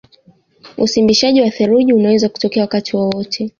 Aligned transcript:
Usimbishaji 0.77 1.41
wa 1.41 1.49
theluji 1.49 1.93
unaweza 1.93 2.29
kutokea 2.29 2.63
wakati 2.63 2.97
wowote 2.97 3.49